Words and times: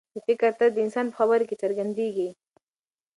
د 0.13 0.15
فکر 0.27 0.49
طرز 0.59 0.71
د 0.73 0.77
انسان 0.85 1.05
په 1.09 1.15
خبرو 1.19 1.47
کې 1.49 1.55
څرګندېږي. 1.63 2.29